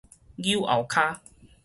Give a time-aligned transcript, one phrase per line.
[0.41, 1.19] 搝後跤